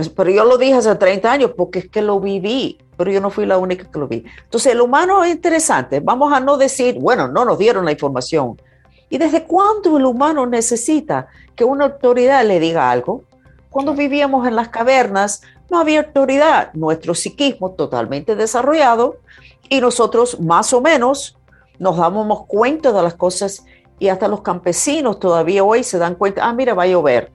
Pero 0.08 0.30
yo 0.30 0.44
lo 0.44 0.58
dije 0.58 0.74
hace 0.74 0.94
30 0.94 1.30
años 1.30 1.50
porque 1.56 1.80
es 1.80 1.88
que 1.88 2.02
lo 2.02 2.20
viví, 2.20 2.78
pero 2.96 3.10
yo 3.10 3.20
no 3.20 3.30
fui 3.30 3.46
la 3.46 3.58
única 3.58 3.90
que 3.90 3.98
lo 3.98 4.08
vi. 4.08 4.24
Entonces, 4.44 4.72
el 4.72 4.80
humano 4.80 5.24
es 5.24 5.32
interesante. 5.32 6.00
Vamos 6.00 6.32
a 6.32 6.40
no 6.40 6.56
decir, 6.56 6.98
bueno, 6.98 7.28
no 7.28 7.44
nos 7.44 7.58
dieron 7.58 7.84
la 7.84 7.92
información. 7.92 8.60
¿Y 9.08 9.18
desde 9.18 9.44
cuándo 9.44 9.96
el 9.98 10.06
humano 10.06 10.46
necesita 10.46 11.28
que 11.54 11.64
una 11.64 11.84
autoridad 11.84 12.46
le 12.46 12.60
diga 12.60 12.90
algo? 12.90 13.24
Cuando 13.70 13.94
vivíamos 13.94 14.46
en 14.46 14.56
las 14.56 14.68
cavernas, 14.68 15.42
no 15.70 15.78
había 15.78 16.00
autoridad. 16.00 16.72
Nuestro 16.74 17.14
psiquismo 17.14 17.72
totalmente 17.72 18.36
desarrollado 18.36 19.16
y 19.68 19.80
nosotros 19.80 20.40
más 20.40 20.72
o 20.72 20.80
menos 20.80 21.38
nos 21.78 21.96
dábamos 21.96 22.46
cuenta 22.46 22.92
de 22.92 23.02
las 23.02 23.14
cosas 23.14 23.64
y 23.98 24.08
hasta 24.08 24.28
los 24.28 24.42
campesinos 24.42 25.18
todavía 25.18 25.64
hoy 25.64 25.84
se 25.84 25.98
dan 25.98 26.14
cuenta, 26.14 26.46
ah, 26.46 26.52
mira, 26.52 26.74
va 26.74 26.84
a 26.84 26.86
llover. 26.88 27.30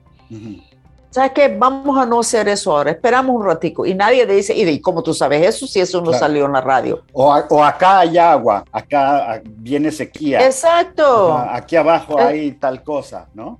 ¿Sabes 1.10 1.32
qué? 1.32 1.48
Vamos 1.48 1.98
a 1.98 2.04
no 2.04 2.20
hacer 2.20 2.48
eso 2.48 2.76
ahora, 2.76 2.90
esperamos 2.90 3.34
un 3.34 3.44
ratico. 3.44 3.86
Y 3.86 3.94
nadie 3.94 4.26
dice, 4.26 4.54
¿y 4.54 4.80
cómo 4.80 5.02
tú 5.02 5.14
sabes 5.14 5.46
eso 5.46 5.66
si 5.66 5.80
eso 5.80 6.00
no 6.02 6.12
salió 6.12 6.44
en 6.46 6.52
la 6.52 6.60
radio? 6.60 7.02
O, 7.12 7.32
acá 7.32 8.00
hay 8.00 8.18
agua, 8.18 8.64
acá 8.70 9.40
viene 9.44 9.90
sequía. 9.90 10.44
Exacto. 10.44 11.34
aquí 11.34 11.76
abajo 11.76 12.18
hay 12.18 12.52
tal 12.52 12.82
cosa, 12.82 13.28
¿no? 13.34 13.58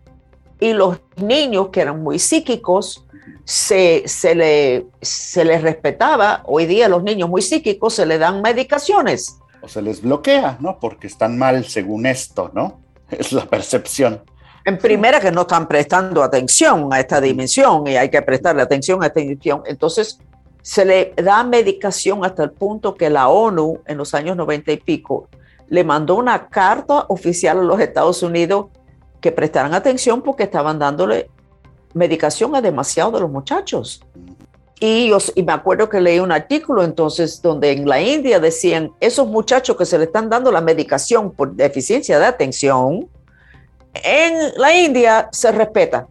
Y 0.60 0.72
los 0.72 0.98
niños 1.16 1.68
que 1.68 1.80
eran 1.80 2.02
muy 2.02 2.18
psíquicos, 2.18 3.04
se, 3.48 4.02
se, 4.06 4.34
le, 4.34 4.86
se 5.00 5.42
les 5.42 5.62
respetaba. 5.62 6.42
Hoy 6.44 6.66
día 6.66 6.86
los 6.86 7.02
niños 7.02 7.30
muy 7.30 7.40
psíquicos 7.40 7.94
se 7.94 8.04
le 8.04 8.18
dan 8.18 8.42
medicaciones. 8.42 9.38
O 9.62 9.68
se 9.68 9.80
les 9.80 10.02
bloquea, 10.02 10.58
¿no? 10.60 10.78
Porque 10.78 11.06
están 11.06 11.38
mal 11.38 11.64
según 11.64 12.04
esto, 12.04 12.50
¿no? 12.52 12.80
Es 13.10 13.32
la 13.32 13.46
percepción. 13.46 14.20
En 14.68 14.76
primera, 14.76 15.18
que 15.18 15.32
no 15.32 15.40
están 15.40 15.66
prestando 15.66 16.22
atención 16.22 16.92
a 16.92 17.00
esta 17.00 17.22
dimensión 17.22 17.86
y 17.86 17.96
hay 17.96 18.10
que 18.10 18.20
prestarle 18.20 18.60
atención 18.60 19.02
a 19.02 19.06
esta 19.06 19.18
dimensión. 19.18 19.62
Entonces, 19.64 20.18
se 20.60 20.84
le 20.84 21.14
da 21.16 21.42
medicación 21.42 22.22
hasta 22.22 22.44
el 22.44 22.50
punto 22.50 22.94
que 22.94 23.08
la 23.08 23.28
ONU, 23.28 23.78
en 23.86 23.96
los 23.96 24.12
años 24.12 24.36
90 24.36 24.70
y 24.72 24.76
pico, 24.76 25.30
le 25.70 25.84
mandó 25.84 26.16
una 26.16 26.48
carta 26.48 27.06
oficial 27.08 27.60
a 27.60 27.62
los 27.62 27.80
Estados 27.80 28.22
Unidos 28.22 28.66
que 29.22 29.32
prestaran 29.32 29.72
atención 29.72 30.20
porque 30.20 30.42
estaban 30.42 30.78
dándole 30.78 31.30
medicación 31.94 32.54
a 32.54 32.60
demasiado 32.60 33.12
de 33.12 33.20
los 33.20 33.30
muchachos. 33.30 34.04
Y, 34.80 35.10
y 35.34 35.42
me 35.44 35.52
acuerdo 35.52 35.88
que 35.88 35.98
leí 35.98 36.18
un 36.18 36.30
artículo 36.30 36.84
entonces 36.84 37.40
donde 37.40 37.72
en 37.72 37.88
la 37.88 38.02
India 38.02 38.38
decían, 38.38 38.92
esos 39.00 39.26
muchachos 39.26 39.78
que 39.78 39.86
se 39.86 39.96
le 39.96 40.04
están 40.04 40.28
dando 40.28 40.52
la 40.52 40.60
medicación 40.60 41.30
por 41.30 41.54
deficiencia 41.54 42.18
de 42.18 42.26
atención, 42.26 43.08
en 43.94 44.52
la 44.56 44.74
India 44.74 45.28
se 45.32 45.52
respeta 45.52 46.08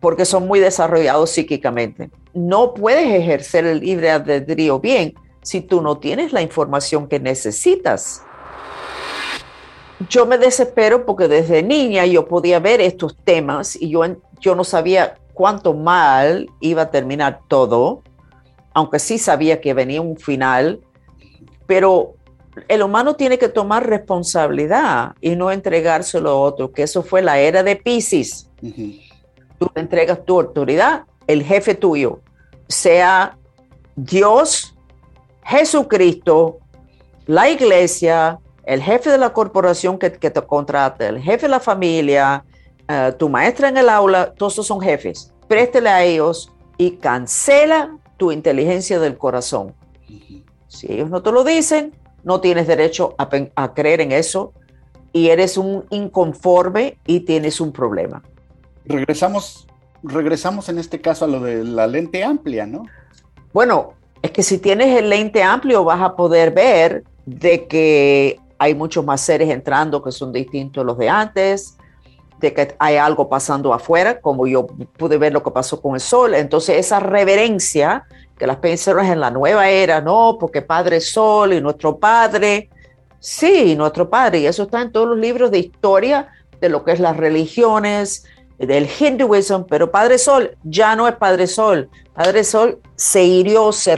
porque 0.00 0.24
son 0.24 0.46
muy 0.46 0.60
desarrollados 0.60 1.30
psíquicamente. 1.30 2.10
No 2.34 2.74
puedes 2.74 3.06
ejercer 3.10 3.66
el 3.66 3.80
libre 3.80 4.10
albedrío 4.10 4.78
bien 4.78 5.14
si 5.42 5.60
tú 5.60 5.80
no 5.80 5.98
tienes 5.98 6.32
la 6.32 6.42
información 6.42 7.08
que 7.08 7.18
necesitas. 7.18 8.22
Yo 10.08 10.26
me 10.26 10.38
desespero 10.38 11.04
porque 11.04 11.26
desde 11.26 11.62
niña 11.62 12.06
yo 12.06 12.28
podía 12.28 12.60
ver 12.60 12.80
estos 12.80 13.16
temas 13.16 13.74
y 13.74 13.90
yo, 13.90 14.02
yo 14.40 14.54
no 14.54 14.62
sabía 14.62 15.18
cuánto 15.34 15.74
mal 15.74 16.48
iba 16.60 16.82
a 16.82 16.90
terminar 16.90 17.40
todo, 17.48 18.02
aunque 18.72 19.00
sí 19.00 19.18
sabía 19.18 19.60
que 19.60 19.74
venía 19.74 20.00
un 20.00 20.16
final, 20.16 20.80
pero 21.66 22.14
el 22.68 22.82
humano 22.82 23.16
tiene 23.16 23.38
que 23.38 23.48
tomar 23.48 23.86
responsabilidad 23.86 25.12
y 25.20 25.36
no 25.36 25.50
entregárselo 25.50 26.30
a 26.30 26.34
otro, 26.34 26.72
que 26.72 26.82
eso 26.82 27.02
fue 27.02 27.22
la 27.22 27.38
era 27.38 27.62
de 27.62 27.76
Pisces. 27.76 28.50
Tú 29.58 29.68
entregas 29.74 30.24
tu 30.24 30.40
autoridad, 30.40 31.04
el 31.26 31.42
jefe 31.42 31.74
tuyo, 31.74 32.20
sea 32.68 33.36
Dios, 33.96 34.76
Jesucristo, 35.44 36.58
la 37.26 37.50
iglesia, 37.50 38.38
el 38.64 38.82
jefe 38.82 39.10
de 39.10 39.18
la 39.18 39.32
corporación 39.32 39.98
que, 39.98 40.10
te 40.10 40.42
contrata, 40.42 41.08
el 41.08 41.20
jefe 41.20 41.46
de 41.46 41.48
la 41.48 41.60
familia, 41.60 42.44
eh, 42.86 43.14
tu 43.18 43.28
maestra 43.28 43.68
en 43.68 43.76
el 43.76 43.88
aula, 43.88 44.32
todos 44.34 44.54
esos 44.54 44.66
son 44.66 44.80
jefes. 44.80 45.32
Préstele 45.46 45.88
a 45.88 46.04
ellos 46.04 46.52
y 46.76 46.92
cancela 46.92 47.96
tu 48.16 48.30
inteligencia 48.30 49.00
del 49.00 49.16
corazón. 49.16 49.74
Si 50.68 50.92
ellos 50.92 51.08
no 51.10 51.22
te 51.22 51.32
lo 51.32 51.44
dicen, 51.44 51.94
no 52.28 52.42
tienes 52.42 52.66
derecho 52.66 53.14
a, 53.16 53.72
creer 53.72 54.02
en 54.02 54.12
eso 54.12 54.52
y 55.14 55.30
eres 55.30 55.56
un 55.56 55.86
inconforme 55.88 56.98
y 57.06 57.20
tienes 57.20 57.58
un 57.58 57.72
problema. 57.72 58.22
Regresamos, 58.84 59.66
regresamos 60.02 60.68
en 60.68 60.78
este 60.78 61.00
caso 61.00 61.24
a 61.24 61.28
lo 61.28 61.40
de 61.40 61.64
la 61.64 61.86
lente 61.86 62.22
amplia, 62.22 62.66
¿no? 62.66 62.82
Bueno, 63.54 63.94
es 64.20 64.30
que 64.30 64.42
si 64.42 64.58
tienes 64.58 64.94
el 64.98 65.08
lente 65.08 65.42
amplio 65.42 65.84
vas 65.84 66.02
a 66.02 66.16
poder 66.16 66.52
ver 66.52 67.04
de 67.24 67.66
que 67.66 68.38
hay 68.58 68.74
muchos 68.74 69.06
más 69.06 69.22
seres 69.22 69.48
entrando 69.48 70.02
que 70.02 70.12
son 70.12 70.30
distintos 70.30 70.82
a 70.82 70.84
los 70.84 70.98
de 70.98 71.08
antes, 71.08 71.78
de 72.40 72.52
que 72.52 72.76
hay 72.78 72.96
algo 72.96 73.30
pasando 73.30 73.72
afuera, 73.72 74.20
como 74.20 74.46
yo 74.46 74.66
pude 74.66 75.16
ver 75.16 75.32
lo 75.32 75.42
que 75.42 75.50
pasó 75.50 75.80
con 75.80 75.94
el 75.94 76.00
sol. 76.02 76.34
Entonces 76.34 76.76
esa 76.76 77.00
reverencia 77.00 78.04
que 78.38 78.46
las 78.46 78.56
pensaron 78.56 79.04
en 79.04 79.20
la 79.20 79.30
nueva 79.30 79.68
era, 79.68 80.00
no, 80.00 80.36
porque 80.38 80.62
Padre 80.62 81.00
Sol 81.00 81.52
y 81.52 81.60
nuestro 81.60 81.98
Padre, 81.98 82.70
sí, 83.18 83.74
nuestro 83.76 84.08
Padre, 84.08 84.40
y 84.40 84.46
eso 84.46 84.64
está 84.64 84.80
en 84.80 84.92
todos 84.92 85.08
los 85.08 85.18
libros 85.18 85.50
de 85.50 85.58
historia 85.58 86.28
de 86.60 86.68
lo 86.68 86.84
que 86.84 86.92
es 86.92 87.00
las 87.00 87.16
religiones, 87.16 88.24
del 88.58 88.88
hinduismo, 88.98 89.66
pero 89.66 89.90
Padre 89.90 90.18
Sol 90.18 90.56
ya 90.64 90.96
no 90.96 91.06
es 91.06 91.14
Padre 91.14 91.46
Sol. 91.46 91.88
Padre 92.12 92.42
Sol 92.42 92.80
se 92.96 93.22
hirió, 93.22 93.72
se, 93.72 93.96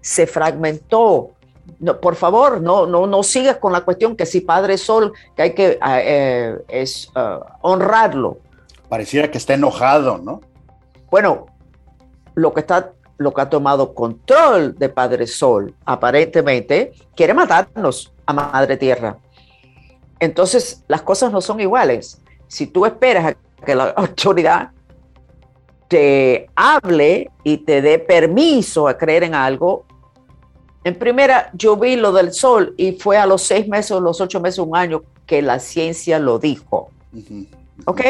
se 0.00 0.26
fragmentó. 0.26 1.32
No, 1.78 2.00
por 2.00 2.14
favor, 2.16 2.60
no, 2.60 2.86
no, 2.86 3.06
no 3.06 3.22
sigas 3.22 3.56
con 3.56 3.72
la 3.72 3.82
cuestión 3.82 4.16
que 4.16 4.26
si 4.26 4.40
Padre 4.40 4.78
Sol, 4.78 5.12
que 5.36 5.42
hay 5.42 5.54
que 5.54 5.78
eh, 5.86 6.58
es, 6.68 7.10
ah, 7.14 7.58
honrarlo. 7.60 8.38
Pareciera 8.88 9.30
que 9.30 9.38
está 9.38 9.54
enojado, 9.54 10.18
¿no? 10.18 10.40
Bueno, 11.10 11.46
lo 12.34 12.52
que 12.52 12.60
está 12.60 12.92
lo 13.20 13.34
que 13.34 13.42
ha 13.42 13.50
tomado 13.50 13.92
control 13.92 14.74
de 14.78 14.88
Padre 14.88 15.26
Sol, 15.26 15.74
aparentemente, 15.84 16.94
quiere 17.14 17.34
matarnos 17.34 18.14
a 18.24 18.32
Madre 18.32 18.78
Tierra. 18.78 19.18
Entonces, 20.18 20.82
las 20.88 21.02
cosas 21.02 21.30
no 21.30 21.42
son 21.42 21.60
iguales. 21.60 22.18
Si 22.48 22.66
tú 22.66 22.86
esperas 22.86 23.26
a 23.26 23.62
que 23.62 23.74
la 23.74 23.90
autoridad 23.96 24.70
te 25.86 26.48
hable 26.56 27.30
y 27.44 27.58
te 27.58 27.82
dé 27.82 27.98
permiso 27.98 28.88
a 28.88 28.96
creer 28.96 29.24
en 29.24 29.34
algo, 29.34 29.84
en 30.82 30.98
primera, 30.98 31.50
yo 31.52 31.76
vi 31.76 31.96
lo 31.96 32.12
del 32.12 32.32
sol 32.32 32.72
y 32.78 32.92
fue 32.92 33.18
a 33.18 33.26
los 33.26 33.42
seis 33.42 33.68
meses, 33.68 34.00
los 34.00 34.18
ocho 34.22 34.40
meses, 34.40 34.60
un 34.60 34.74
año 34.74 35.02
que 35.26 35.42
la 35.42 35.58
ciencia 35.58 36.18
lo 36.18 36.38
dijo. 36.38 36.88
¿Ok? 37.84 38.00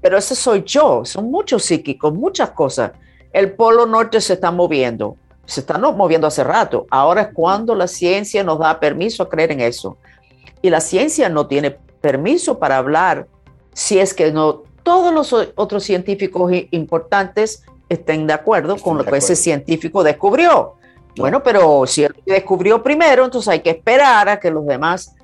Pero 0.00 0.16
ese 0.16 0.34
soy 0.34 0.62
yo, 0.64 1.04
son 1.04 1.30
muchos 1.30 1.62
psíquicos, 1.62 2.14
muchas 2.14 2.52
cosas 2.52 2.92
el 3.32 3.52
polo 3.52 3.86
norte 3.86 4.20
se 4.20 4.34
está 4.34 4.50
moviendo, 4.50 5.16
se 5.44 5.60
está 5.60 5.78
moviendo 5.78 6.26
hace 6.26 6.44
rato. 6.44 6.86
Ahora 6.90 7.22
es 7.22 7.28
cuando 7.32 7.74
la 7.74 7.86
ciencia 7.86 8.42
nos 8.42 8.58
da 8.58 8.78
permiso 8.80 9.22
a 9.22 9.28
creer 9.28 9.52
en 9.52 9.60
eso. 9.60 9.96
Y 10.62 10.70
la 10.70 10.80
ciencia 10.80 11.28
no 11.28 11.46
tiene 11.46 11.76
permiso 12.00 12.58
para 12.58 12.78
hablar 12.78 13.26
si 13.72 13.98
es 13.98 14.14
que 14.14 14.32
no 14.32 14.62
todos 14.82 15.12
los 15.12 15.32
otros 15.54 15.84
científicos 15.84 16.52
importantes 16.70 17.62
estén 17.88 18.26
de 18.26 18.32
acuerdo 18.32 18.76
con 18.76 18.96
lo 18.98 19.04
que 19.04 19.16
ese 19.16 19.36
científico 19.36 20.02
descubrió. 20.02 20.74
Bueno, 21.16 21.42
pero 21.42 21.86
si 21.86 22.04
él 22.04 22.14
descubrió 22.24 22.82
primero, 22.82 23.24
entonces 23.24 23.48
hay 23.48 23.60
que 23.60 23.70
esperar 23.70 24.28
a 24.28 24.40
que 24.40 24.50
los 24.50 24.66
demás... 24.66 25.14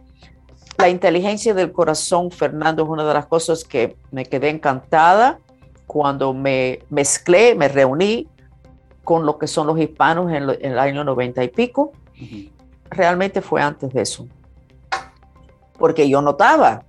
La 0.79 0.91
inteligencia 0.91 1.55
del 1.55 1.73
corazón, 1.73 2.31
Fernando, 2.31 2.83
es 2.83 2.89
una 2.91 3.09
de 3.09 3.15
las 3.15 3.25
cosas 3.25 3.65
que 3.65 3.97
me 4.11 4.27
quedé 4.27 4.51
encantada 4.51 5.39
cuando 5.87 6.35
me 6.35 6.81
mezclé, 6.91 7.55
me 7.55 7.69
reuní 7.69 8.29
con 9.05 9.25
lo 9.25 9.39
que 9.39 9.47
son 9.47 9.67
los 9.67 9.79
hispanos 9.79 10.33
en, 10.33 10.51
el 10.51 10.79
año 10.79 11.05
90 11.05 11.45
y 11.45 11.49
pico, 11.49 11.93
realmente 12.91 13.41
fue 13.41 13.63
antes 13.63 13.93
de 13.93 14.03
eso. 14.03 14.27
Porque 15.79 16.09
yo 16.09 16.21
notaba 16.23 16.85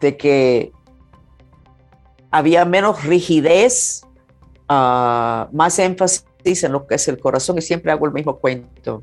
de 0.00 0.16
que 0.16 0.72
había 2.30 2.64
menos 2.64 3.04
rigidez, 3.04 4.06
ah, 4.68 5.48
más 5.52 5.78
énfasis 5.78 6.24
dicen 6.44 6.72
lo 6.72 6.86
que 6.86 6.96
es 6.96 7.08
el 7.08 7.18
corazón 7.18 7.58
y 7.58 7.62
siempre 7.62 7.92
hago 7.92 8.06
el 8.06 8.12
mismo 8.12 8.36
cuento. 8.36 9.00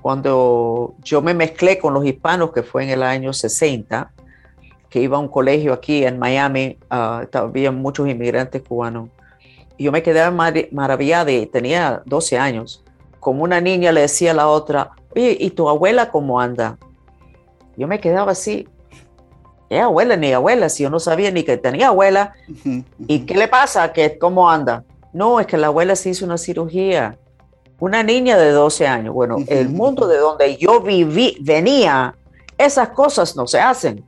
Cuando 0.00 0.94
yo 1.02 1.22
me 1.22 1.34
mezclé 1.34 1.78
con 1.78 1.94
los 1.94 2.04
hispanos, 2.04 2.52
que 2.52 2.62
fue 2.62 2.84
en 2.84 2.90
el 2.90 3.02
año 3.02 3.32
60, 3.32 4.12
que 4.94 5.00
iba 5.00 5.16
a 5.16 5.20
un 5.20 5.26
colegio 5.26 5.72
aquí 5.72 6.04
en 6.04 6.20
Miami, 6.20 6.78
uh, 6.88 7.26
había 7.36 7.72
muchos 7.72 8.08
inmigrantes 8.08 8.62
cubanos. 8.62 9.08
Yo 9.76 9.90
me 9.90 10.04
quedé 10.04 10.22
maravillada 10.70 11.32
y 11.32 11.46
tenía 11.46 12.00
12 12.06 12.38
años. 12.38 12.84
Como 13.18 13.42
una 13.42 13.60
niña 13.60 13.90
le 13.90 14.02
decía 14.02 14.30
a 14.30 14.34
la 14.34 14.46
otra, 14.46 14.92
oye, 15.16 15.36
¿y 15.40 15.50
tu 15.50 15.68
abuela 15.68 16.12
cómo 16.12 16.38
anda? 16.38 16.78
Yo 17.76 17.88
me 17.88 17.98
quedaba 17.98 18.30
así, 18.30 18.68
¿qué 19.68 19.80
abuela 19.80 20.16
ni 20.16 20.32
abuela? 20.32 20.68
Si 20.68 20.84
yo 20.84 20.90
no 20.90 21.00
sabía 21.00 21.32
ni 21.32 21.42
que 21.42 21.56
tenía 21.56 21.88
abuela. 21.88 22.32
¿Y 23.08 23.26
qué 23.26 23.34
le 23.34 23.48
pasa? 23.48 23.92
¿Que, 23.92 24.16
¿Cómo 24.16 24.48
anda? 24.48 24.84
No, 25.12 25.40
es 25.40 25.48
que 25.48 25.56
la 25.56 25.66
abuela 25.66 25.96
se 25.96 26.10
hizo 26.10 26.24
una 26.24 26.38
cirugía. 26.38 27.18
Una 27.80 28.04
niña 28.04 28.38
de 28.38 28.52
12 28.52 28.86
años. 28.86 29.12
Bueno, 29.12 29.38
el 29.48 29.70
mundo 29.70 30.06
de 30.06 30.18
donde 30.18 30.56
yo 30.56 30.80
viví, 30.80 31.36
venía, 31.40 32.14
esas 32.56 32.90
cosas 32.90 33.34
no 33.34 33.48
se 33.48 33.58
hacen. 33.58 34.04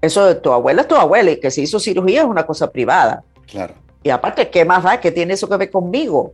Eso 0.00 0.26
de 0.26 0.36
tu 0.36 0.52
abuela 0.52 0.82
es 0.82 0.88
tu 0.88 0.94
abuela 0.94 1.30
y 1.30 1.40
que 1.40 1.50
se 1.50 1.62
hizo 1.62 1.80
cirugía 1.80 2.20
es 2.20 2.26
una 2.26 2.46
cosa 2.46 2.70
privada. 2.70 3.22
Claro. 3.46 3.74
Y 4.02 4.10
aparte, 4.10 4.48
¿qué 4.48 4.64
más 4.64 4.84
da? 4.84 5.00
¿Qué 5.00 5.10
tiene 5.10 5.34
eso 5.34 5.48
que 5.48 5.56
ver 5.56 5.70
conmigo? 5.70 6.32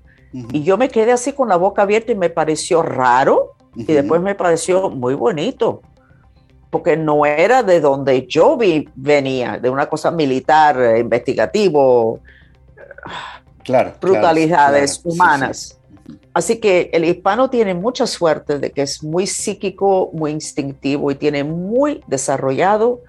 Y 0.52 0.64
yo 0.64 0.76
me 0.76 0.88
quedé 0.88 1.12
así 1.12 1.32
con 1.32 1.48
la 1.48 1.56
boca 1.56 1.82
abierta 1.82 2.10
y 2.12 2.16
me 2.16 2.28
pareció 2.28 2.82
raro 2.82 3.52
y 3.76 3.84
después 3.84 4.20
me 4.20 4.34
pareció 4.34 4.90
muy 4.90 5.14
bonito 5.14 5.80
porque 6.74 6.96
no 6.96 7.24
era 7.24 7.62
de 7.62 7.80
donde 7.80 8.26
yo 8.26 8.56
vi, 8.56 8.88
venía, 8.96 9.58
de 9.58 9.70
una 9.70 9.86
cosa 9.86 10.10
militar, 10.10 10.76
eh, 10.80 10.98
investigativo, 10.98 12.18
claro, 13.62 13.92
brutalidades 14.00 15.00
humanas. 15.04 15.78
Así 16.32 16.58
que 16.58 16.90
el 16.92 17.04
hispano 17.04 17.48
tiene 17.48 17.74
mucha 17.74 18.08
suerte 18.08 18.58
de 18.58 18.72
que 18.72 18.82
es 18.82 19.04
muy 19.04 19.28
psíquico, 19.28 20.10
muy 20.12 20.32
instintivo 20.32 21.12
y 21.12 21.14
tiene 21.14 21.44
muy 21.44 22.02
desarrollado 22.08 23.02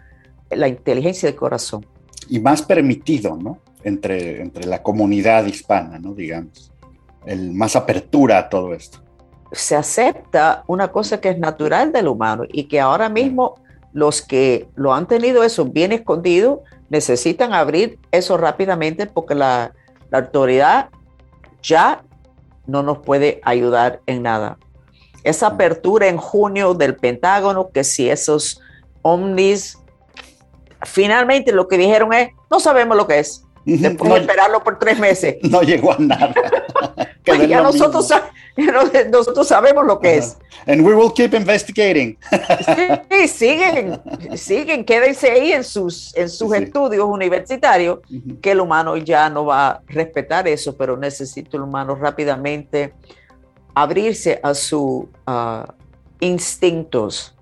la 0.49 0.67
inteligencia 0.67 1.29
del 1.29 1.37
corazón. 1.37 1.85
Y 2.29 2.39
más 2.39 2.61
permitido, 2.61 3.35
¿no? 3.35 3.59
Entre, 3.83 4.41
entre 4.41 4.65
la 4.65 4.81
comunidad 4.81 5.45
hispana, 5.45 5.99
¿no? 5.99 6.13
Digamos. 6.13 6.71
El 7.25 7.53
más 7.53 7.75
apertura 7.75 8.37
a 8.37 8.49
todo 8.49 8.73
esto 8.73 9.05
se 9.51 9.75
acepta 9.75 10.63
una 10.67 10.89
cosa 10.89 11.21
que 11.21 11.29
es 11.29 11.39
natural 11.39 11.91
del 11.91 12.07
humano 12.07 12.43
y 12.51 12.65
que 12.65 12.79
ahora 12.79 13.09
mismo 13.09 13.55
los 13.93 14.21
que 14.21 14.67
lo 14.75 14.93
han 14.93 15.07
tenido 15.07 15.43
eso 15.43 15.65
bien 15.65 15.91
escondido 15.93 16.63
necesitan 16.89 17.53
abrir 17.53 17.97
eso 18.11 18.37
rápidamente 18.37 19.05
porque 19.05 19.35
la, 19.35 19.73
autoridad 20.11 20.89
ya 21.61 22.05
no 22.67 22.81
nos 22.81 22.99
puede 22.99 23.41
ayudar 23.43 23.99
en 24.05 24.23
nada. 24.23 24.57
Esa 25.25 25.47
apertura 25.47 26.07
en 26.07 26.15
junio 26.15 26.73
del 26.73 26.95
Pentágono, 26.95 27.69
que 27.69 27.83
si 27.83 28.09
esos 28.09 28.61
ovnis, 29.01 29.77
finalmente 30.85 31.51
lo 31.51 31.67
que 31.67 31.77
dijeron 31.77 32.13
es, 32.13 32.29
no 32.49 32.59
sabemos 32.59 32.95
lo 32.95 33.07
que 33.07 33.19
es. 33.19 33.45
Después 33.65 34.13
de 34.13 34.19
esperarlo 34.19 34.63
por 34.63 34.77
tres 34.77 34.99
meses. 34.99 35.37
No 35.49 35.61
llegó 35.61 35.93
a 35.93 35.97
nada. 35.97 36.33
pues 37.25 37.47
ya 37.47 37.61
nosotros, 37.61 38.13
nosotros 39.11 39.47
sabemos 39.47 39.85
lo 39.85 39.99
que 39.99 40.17
es. 40.17 40.37
And 40.67 40.85
we 40.85 40.95
will 40.95 41.11
keep 41.11 41.33
investigating. 41.33 42.17
sí, 43.09 43.27
siguen, 43.27 43.99
siguen, 44.35 44.85
quédense 44.85 45.31
ahí 45.31 45.51
en 45.51 45.63
sus, 45.63 46.15
en 46.15 46.29
sus 46.29 46.53
estudios 46.53 47.05
universitarios, 47.05 47.99
que 48.41 48.51
el 48.51 48.59
humano 48.59 48.97
ya 48.97 49.29
no 49.29 49.45
va 49.45 49.67
a 49.67 49.81
respetar 49.87 50.47
eso, 50.47 50.75
pero 50.75 50.97
necesita 50.97 51.57
el 51.57 51.63
humano 51.63 51.95
rápidamente 51.95 52.93
abrirse 53.75 54.39
a 54.41 54.53
sus 54.53 55.05
uh, 55.27 55.65
instintos, 56.19 57.35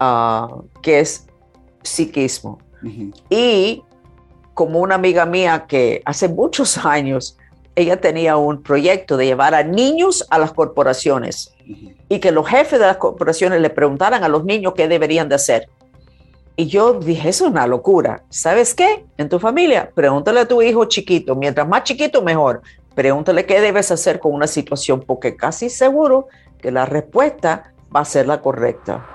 uh, 0.00 0.62
que 0.82 1.00
es 1.00 1.26
psiquismo. 1.82 2.58
Y 3.28 3.82
como 4.54 4.80
una 4.80 4.96
amiga 4.96 5.26
mía 5.26 5.66
que 5.68 6.02
hace 6.04 6.28
muchos 6.28 6.78
años, 6.84 7.36
ella 7.76 8.00
tenía 8.00 8.36
un 8.36 8.62
proyecto 8.62 9.16
de 9.16 9.26
llevar 9.26 9.54
a 9.54 9.62
niños 9.62 10.26
a 10.30 10.38
las 10.38 10.52
corporaciones 10.52 11.54
y 12.08 12.18
que 12.18 12.32
los 12.32 12.48
jefes 12.48 12.80
de 12.80 12.86
las 12.86 12.96
corporaciones 12.96 13.60
le 13.60 13.70
preguntaran 13.70 14.24
a 14.24 14.28
los 14.28 14.44
niños 14.44 14.72
qué 14.76 14.88
deberían 14.88 15.28
de 15.28 15.36
hacer. 15.36 15.68
Y 16.56 16.66
yo 16.66 16.94
dije, 16.94 17.28
eso 17.28 17.44
es 17.44 17.52
una 17.52 17.68
locura. 17.68 18.24
¿Sabes 18.30 18.74
qué? 18.74 19.04
En 19.16 19.28
tu 19.28 19.38
familia, 19.38 19.92
pregúntale 19.94 20.40
a 20.40 20.48
tu 20.48 20.60
hijo 20.60 20.86
chiquito, 20.86 21.36
mientras 21.36 21.68
más 21.68 21.84
chiquito, 21.84 22.20
mejor. 22.20 22.62
Pregúntale 22.96 23.46
qué 23.46 23.60
debes 23.60 23.92
hacer 23.92 24.18
con 24.18 24.34
una 24.34 24.48
situación, 24.48 25.04
porque 25.06 25.36
casi 25.36 25.70
seguro 25.70 26.26
que 26.60 26.72
la 26.72 26.84
respuesta 26.84 27.72
va 27.94 28.00
a 28.00 28.04
ser 28.04 28.26
la 28.26 28.40
correcta. 28.40 29.06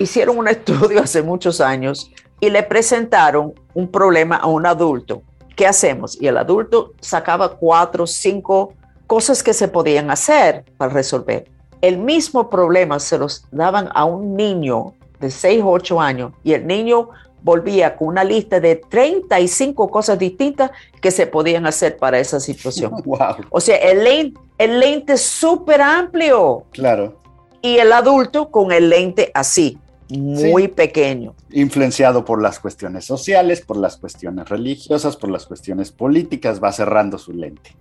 Hicieron 0.00 0.38
un 0.38 0.48
estudio 0.48 1.00
hace 1.00 1.22
muchos 1.22 1.60
años 1.60 2.10
y 2.40 2.50
le 2.50 2.62
presentaron 2.62 3.54
un 3.74 3.88
problema 3.88 4.36
a 4.36 4.46
un 4.46 4.66
adulto. 4.66 5.22
¿Qué 5.56 5.66
hacemos? 5.66 6.20
Y 6.20 6.26
el 6.28 6.36
adulto 6.36 6.92
sacaba 7.00 7.56
cuatro, 7.56 8.06
cinco 8.06 8.74
cosas 9.06 9.42
que 9.42 9.52
se 9.52 9.68
podían 9.68 10.10
hacer 10.10 10.64
para 10.76 10.92
resolver. 10.92 11.46
El 11.80 11.98
mismo 11.98 12.48
problema 12.50 12.98
se 13.00 13.18
los 13.18 13.44
daban 13.50 13.88
a 13.94 14.04
un 14.04 14.36
niño 14.36 14.94
de 15.20 15.30
6 15.30 15.62
o 15.62 15.70
8 15.70 16.00
años 16.00 16.32
y 16.44 16.52
el 16.52 16.66
niño 16.66 17.08
volvía 17.42 17.96
con 17.96 18.08
una 18.08 18.24
lista 18.24 18.60
de 18.60 18.76
35 18.76 19.88
cosas 19.88 20.18
distintas 20.18 20.70
que 21.00 21.10
se 21.10 21.26
podían 21.26 21.66
hacer 21.66 21.96
para 21.96 22.18
esa 22.18 22.40
situación. 22.40 22.92
O 23.50 23.60
sea, 23.60 23.76
el 23.76 24.04
lente, 24.04 24.40
el 24.58 24.80
lente 24.80 25.14
es 25.14 25.22
súper 25.22 25.80
amplio. 25.80 26.64
Claro. 26.72 27.16
Y 27.62 27.78
el 27.78 27.92
adulto 27.92 28.50
con 28.50 28.70
el 28.70 28.90
lente 28.90 29.30
así 29.34 29.78
muy 30.10 30.68
pequeño. 30.68 31.34
Influenciado 31.50 32.24
por 32.24 32.40
las 32.40 32.58
cuestiones 32.58 33.04
sociales, 33.04 33.60
por 33.60 33.76
las 33.76 33.96
cuestiones 33.96 34.48
religiosas, 34.48 35.16
por 35.16 35.30
las 35.30 35.46
cuestiones 35.46 35.92
políticas, 35.92 36.62
va 36.62 36.72
cerrando 36.72 37.18
su 37.18 37.32
lente. 37.32 37.76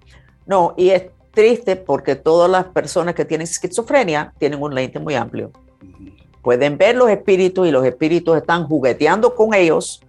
No, 0.46 0.74
y 0.78 0.90
es 0.90 1.04
triste 1.32 1.76
porque 1.76 2.16
todas 2.16 2.50
las 2.50 2.66
personas 2.66 3.16
que 3.16 3.26
tienen 3.26 3.46
esquizofrenia 3.46 4.34
tienen 4.38 4.62
un 4.62 4.74
lente 4.74 5.00
muy 5.00 5.16
amplio. 5.16 5.52
Pueden 6.42 6.78
ver 6.78 6.96
los 6.96 7.10
espíritus 7.10 7.68
y 7.68 7.72
los 7.72 7.86
espíritus 7.86 8.38
están 8.38 8.68
jugueteando 8.68 9.36
con 9.36 9.54
ellos, 9.54 10.02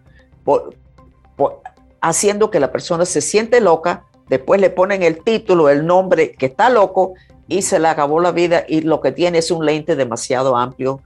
haciendo 2.01 2.51
que 2.51 2.61
la 2.61 2.73
persona 2.73 3.05
se 3.05 3.21
siente 3.21 3.61
loca, 3.61 4.05
después 4.29 4.61
le 4.61 4.71
ponen 4.71 5.03
el 5.03 5.23
título, 5.23 5.69
el 5.69 5.87
nombre 5.87 6.33
que 6.33 6.47
está 6.47 6.71
loco 6.71 7.15
y 7.49 7.63
se 7.63 7.79
le 7.79 7.89
acabó 7.89 8.21
la 8.21 8.31
vida 8.31 8.65
y 8.69 8.83
lo 8.83 9.01
que 9.01 9.11
tiene 9.11 9.39
es 9.39 9.51
un 9.51 9.65
lente 9.65 9.97
demasiado 9.97 10.57
amplio 10.57 11.01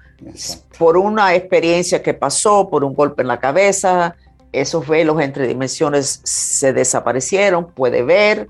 por 0.76 0.96
una 0.96 1.35
experiencia 1.35 2.02
que 2.02 2.14
pasó, 2.14 2.68
por 2.68 2.85
un 2.85 2.94
golpe 2.94 3.22
en 3.22 3.28
la 3.28 3.38
cabeza, 3.38 4.16
esos 4.50 4.87
velos 4.87 5.20
entre 5.20 5.46
dimensiones 5.46 6.20
se 6.24 6.72
desaparecieron, 6.72 7.70
puede 7.70 8.02
ver 8.02 8.48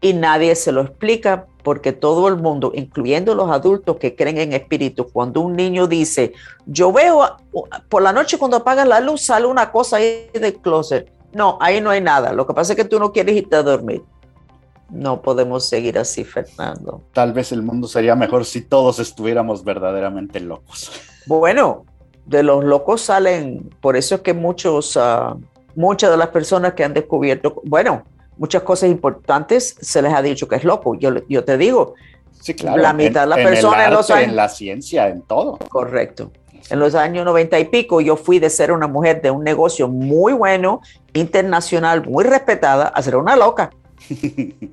y 0.00 0.14
nadie 0.14 0.54
se 0.54 0.70
lo 0.70 0.82
explica 0.82 1.46
porque 1.64 1.92
todo 1.92 2.28
el 2.28 2.36
mundo, 2.36 2.72
incluyendo 2.74 3.34
los 3.34 3.50
adultos 3.50 3.96
que 3.96 4.14
creen 4.14 4.38
en 4.38 4.52
espíritus, 4.52 5.08
cuando 5.12 5.40
un 5.40 5.54
niño 5.54 5.86
dice, 5.88 6.32
yo 6.64 6.92
veo 6.92 7.36
por 7.88 8.02
la 8.02 8.12
noche 8.12 8.38
cuando 8.38 8.58
apagas 8.58 8.86
la 8.86 9.00
luz 9.00 9.22
sale 9.22 9.46
una 9.46 9.70
cosa 9.70 9.96
ahí 9.96 10.30
del 10.32 10.54
closet. 10.54 11.12
No, 11.34 11.58
ahí 11.60 11.80
no 11.80 11.90
hay 11.90 12.00
nada. 12.00 12.32
Lo 12.32 12.46
que 12.46 12.54
pasa 12.54 12.72
es 12.72 12.76
que 12.76 12.86
tú 12.86 12.98
no 12.98 13.12
quieres 13.12 13.36
irte 13.36 13.56
a 13.56 13.62
dormir 13.62 14.02
no 14.90 15.22
podemos 15.22 15.68
seguir 15.68 15.98
así, 15.98 16.24
Fernando. 16.24 17.02
Tal 17.12 17.32
vez 17.32 17.52
el 17.52 17.62
mundo 17.62 17.88
sería 17.88 18.14
mejor 18.14 18.44
si 18.44 18.62
todos 18.62 18.98
estuviéramos 18.98 19.64
verdaderamente 19.64 20.40
locos. 20.40 20.90
Bueno, 21.26 21.84
de 22.24 22.42
los 22.42 22.64
locos 22.64 23.02
salen, 23.02 23.70
por 23.80 23.96
eso 23.96 24.16
es 24.16 24.20
que 24.22 24.34
muchos, 24.34 24.96
uh, 24.96 25.38
muchas 25.74 26.10
de 26.10 26.16
las 26.16 26.28
personas 26.28 26.74
que 26.74 26.84
han 26.84 26.94
descubierto, 26.94 27.60
bueno, 27.64 28.04
muchas 28.36 28.62
cosas 28.62 28.90
importantes 28.90 29.76
se 29.80 30.00
les 30.00 30.12
ha 30.12 30.22
dicho 30.22 30.48
que 30.48 30.56
es 30.56 30.64
loco. 30.64 30.94
Yo, 30.94 31.10
yo 31.28 31.44
te 31.44 31.58
digo, 31.58 31.94
sí, 32.40 32.54
claro, 32.54 32.80
la 32.80 32.92
mitad 32.92 33.22
de 33.22 33.26
las 33.28 33.38
personas 33.38 34.10
en, 34.10 34.30
en 34.30 34.36
la 34.36 34.48
ciencia, 34.48 35.08
en 35.08 35.22
todo. 35.22 35.58
Correcto. 35.68 36.32
En 36.70 36.80
los 36.80 36.94
años 36.94 37.24
90 37.24 37.58
y 37.60 37.64
pico, 37.66 38.00
yo 38.00 38.16
fui 38.16 38.38
de 38.38 38.50
ser 38.50 38.72
una 38.72 38.86
mujer 38.86 39.22
de 39.22 39.30
un 39.30 39.42
negocio 39.42 39.88
muy 39.88 40.34
bueno, 40.34 40.82
internacional, 41.14 42.06
muy 42.06 42.24
respetada, 42.24 42.88
a 42.88 43.02
ser 43.02 43.16
una 43.16 43.36
loca. 43.36 43.70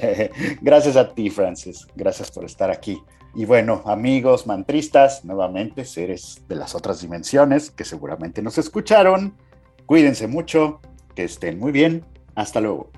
gracias 0.60 0.96
a 0.96 1.14
ti, 1.14 1.30
Francis. 1.30 1.86
Gracias 1.94 2.30
por 2.30 2.44
estar 2.44 2.70
aquí. 2.70 3.00
Y 3.34 3.44
bueno, 3.44 3.82
amigos 3.84 4.46
mantristas, 4.46 5.24
nuevamente 5.24 5.84
seres 5.84 6.42
de 6.48 6.56
las 6.56 6.74
otras 6.74 7.00
dimensiones 7.02 7.70
que 7.70 7.84
seguramente 7.84 8.40
nos 8.40 8.56
escucharon, 8.56 9.34
cuídense 9.84 10.26
mucho, 10.26 10.80
que 11.14 11.24
estén 11.24 11.58
muy 11.58 11.72
bien. 11.72 12.04
Hasta 12.34 12.60
luego. 12.60 12.90